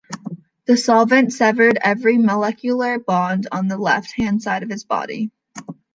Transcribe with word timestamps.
The 0.65 0.77
solvent 0.77 1.31
severed 1.31 1.77
every 1.79 2.17
molecular 2.17 2.97
bond 2.97 3.47
on 3.51 3.67
the 3.67 3.77
left 3.77 4.13
hand 4.13 4.41
side 4.41 4.63
of 4.63 4.69
his 4.71 4.83
body. 4.83 5.29